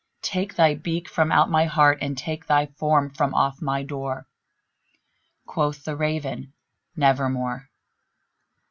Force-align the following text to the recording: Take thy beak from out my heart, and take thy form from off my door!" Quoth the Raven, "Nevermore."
Take 0.23 0.55
thy 0.55 0.73
beak 0.73 1.07
from 1.07 1.31
out 1.31 1.47
my 1.51 1.65
heart, 1.65 1.99
and 2.01 2.17
take 2.17 2.47
thy 2.47 2.65
form 2.65 3.11
from 3.11 3.35
off 3.35 3.61
my 3.61 3.83
door!" 3.83 4.25
Quoth 5.45 5.83
the 5.83 5.95
Raven, 5.95 6.53
"Nevermore." 6.95 7.69